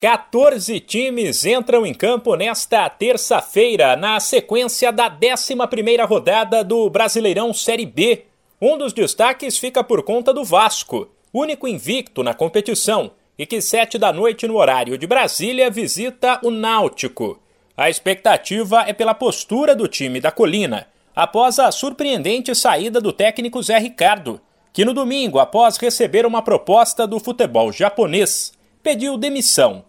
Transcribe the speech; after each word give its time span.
14 0.00 0.78
times 0.78 1.44
entram 1.44 1.84
em 1.84 1.92
campo 1.92 2.36
nesta 2.36 2.88
terça-feira, 2.88 3.96
na 3.96 4.20
sequência 4.20 4.92
da 4.92 5.10
11ª 5.10 6.06
rodada 6.06 6.62
do 6.62 6.88
Brasileirão 6.88 7.52
Série 7.52 7.84
B. 7.84 8.24
Um 8.62 8.78
dos 8.78 8.92
destaques 8.92 9.58
fica 9.58 9.82
por 9.82 10.04
conta 10.04 10.32
do 10.32 10.44
Vasco, 10.44 11.08
único 11.34 11.66
invicto 11.66 12.22
na 12.22 12.32
competição, 12.32 13.10
e 13.36 13.44
que 13.44 13.60
sete 13.60 13.98
da 13.98 14.12
noite 14.12 14.46
no 14.46 14.58
horário 14.58 14.96
de 14.96 15.04
Brasília 15.04 15.68
visita 15.68 16.38
o 16.44 16.50
Náutico. 16.52 17.42
A 17.76 17.90
expectativa 17.90 18.84
é 18.86 18.92
pela 18.92 19.14
postura 19.14 19.74
do 19.74 19.88
time 19.88 20.20
da 20.20 20.30
Colina, 20.30 20.86
após 21.14 21.58
a 21.58 21.72
surpreendente 21.72 22.54
saída 22.54 23.00
do 23.00 23.12
técnico 23.12 23.60
Zé 23.60 23.78
Ricardo, 23.80 24.40
que 24.72 24.84
no 24.84 24.94
domingo, 24.94 25.40
após 25.40 25.76
receber 25.76 26.24
uma 26.24 26.40
proposta 26.40 27.04
do 27.04 27.18
futebol 27.18 27.72
japonês, 27.72 28.52
pediu 28.80 29.18
demissão 29.18 29.87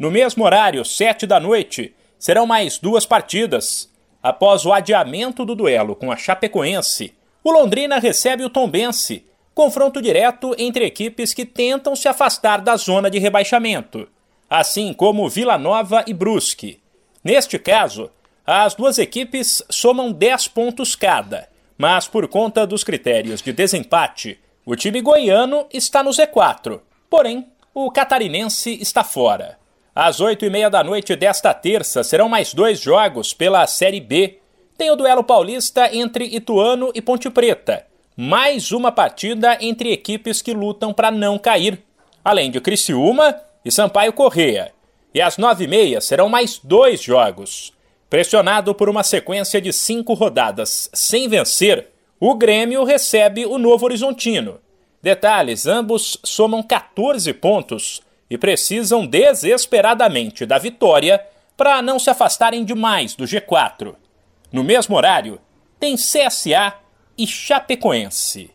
no 0.00 0.10
mesmo 0.10 0.46
horário, 0.46 0.82
sete 0.82 1.26
da 1.26 1.38
noite, 1.38 1.94
serão 2.18 2.46
mais 2.46 2.78
duas 2.78 3.04
partidas. 3.04 3.92
Após 4.22 4.64
o 4.64 4.72
adiamento 4.72 5.44
do 5.44 5.54
duelo 5.54 5.94
com 5.94 6.10
a 6.10 6.16
Chapecoense, 6.16 7.12
o 7.44 7.52
Londrina 7.52 7.98
recebe 7.98 8.42
o 8.42 8.48
Tombense, 8.48 9.26
confronto 9.54 10.00
direto 10.00 10.54
entre 10.56 10.86
equipes 10.86 11.34
que 11.34 11.44
tentam 11.44 11.94
se 11.94 12.08
afastar 12.08 12.62
da 12.62 12.76
zona 12.76 13.10
de 13.10 13.18
rebaixamento, 13.18 14.08
assim 14.48 14.94
como 14.94 15.28
Vila 15.28 15.58
Nova 15.58 16.02
e 16.06 16.14
Brusque. 16.14 16.80
Neste 17.22 17.58
caso, 17.58 18.10
as 18.46 18.74
duas 18.74 18.96
equipes 18.96 19.62
somam 19.68 20.12
10 20.12 20.48
pontos 20.48 20.96
cada, 20.96 21.46
mas 21.76 22.08
por 22.08 22.26
conta 22.26 22.66
dos 22.66 22.82
critérios 22.82 23.42
de 23.42 23.52
desempate, 23.52 24.40
o 24.64 24.74
time 24.74 25.02
goiano 25.02 25.66
está 25.70 26.02
no 26.02 26.08
Z4, 26.10 26.80
porém, 27.10 27.46
o 27.74 27.90
catarinense 27.90 28.78
está 28.80 29.04
fora. 29.04 29.60
Às 30.02 30.18
oito 30.18 30.46
e 30.46 30.48
meia 30.48 30.70
da 30.70 30.82
noite 30.82 31.14
desta 31.14 31.52
terça 31.52 32.02
serão 32.02 32.26
mais 32.26 32.54
dois 32.54 32.80
jogos 32.80 33.34
pela 33.34 33.66
Série 33.66 34.00
B. 34.00 34.38
Tem 34.78 34.90
o 34.90 34.96
duelo 34.96 35.22
paulista 35.22 35.94
entre 35.94 36.24
Ituano 36.24 36.90
e 36.94 37.02
Ponte 37.02 37.28
Preta. 37.28 37.84
Mais 38.16 38.72
uma 38.72 38.90
partida 38.90 39.58
entre 39.60 39.92
equipes 39.92 40.40
que 40.40 40.54
lutam 40.54 40.94
para 40.94 41.10
não 41.10 41.38
cair. 41.38 41.82
Além 42.24 42.50
de 42.50 42.62
Criciúma 42.62 43.38
e 43.62 43.70
Sampaio 43.70 44.14
Correia. 44.14 44.72
E 45.12 45.20
às 45.20 45.36
nove 45.36 45.64
e 45.64 45.68
meia 45.68 46.00
serão 46.00 46.30
mais 46.30 46.58
dois 46.64 47.02
jogos. 47.02 47.70
Pressionado 48.08 48.74
por 48.74 48.88
uma 48.88 49.02
sequência 49.02 49.60
de 49.60 49.70
cinco 49.70 50.14
rodadas 50.14 50.88
sem 50.94 51.28
vencer, 51.28 51.88
o 52.18 52.34
Grêmio 52.36 52.84
recebe 52.84 53.44
o 53.44 53.58
Novo 53.58 53.84
Horizontino. 53.84 54.60
Detalhes: 55.02 55.66
ambos 55.66 56.16
somam 56.24 56.62
14 56.62 57.34
pontos 57.34 58.00
e 58.30 58.38
precisam 58.38 59.04
desesperadamente 59.04 60.46
da 60.46 60.56
vitória 60.56 61.20
para 61.56 61.82
não 61.82 61.98
se 61.98 62.08
afastarem 62.08 62.64
demais 62.64 63.14
do 63.14 63.24
G4. 63.24 63.96
No 64.52 64.62
mesmo 64.62 64.96
horário, 64.96 65.40
tem 65.78 65.96
CSA 65.96 66.74
e 67.18 67.26
Chapecoense. 67.26 68.50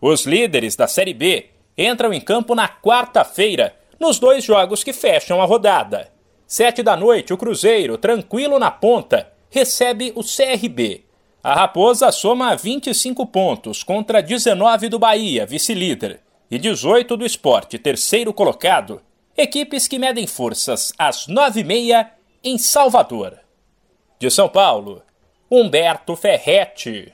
Os 0.00 0.24
líderes 0.24 0.74
da 0.74 0.88
Série 0.88 1.12
B 1.12 1.50
entram 1.76 2.12
em 2.12 2.20
campo 2.20 2.54
na 2.54 2.68
quarta-feira, 2.68 3.76
nos 3.98 4.18
dois 4.18 4.42
jogos 4.42 4.82
que 4.82 4.92
fecham 4.92 5.42
a 5.42 5.44
rodada. 5.44 6.10
Sete 6.46 6.82
da 6.82 6.96
noite, 6.96 7.32
o 7.32 7.36
Cruzeiro, 7.36 7.98
tranquilo 7.98 8.58
na 8.58 8.70
ponta, 8.70 9.30
recebe 9.50 10.12
o 10.16 10.22
CRB. 10.24 11.04
A 11.42 11.54
Raposa 11.54 12.10
soma 12.10 12.56
25 12.56 13.26
pontos 13.26 13.82
contra 13.82 14.22
19 14.22 14.88
do 14.88 14.98
Bahia, 14.98 15.46
vice-líder, 15.46 16.20
e 16.50 16.58
18 16.58 17.16
do 17.16 17.24
Esporte, 17.24 17.78
terceiro 17.78 18.32
colocado, 18.32 19.00
Equipes 19.36 19.86
que 19.86 19.98
medem 19.98 20.26
forças 20.26 20.92
às 20.98 21.26
nove 21.26 21.60
e 21.60 21.64
meia 21.64 22.12
em 22.42 22.58
Salvador. 22.58 23.38
De 24.18 24.30
São 24.30 24.48
Paulo, 24.48 25.02
Humberto 25.50 26.16
Ferretti. 26.16 27.12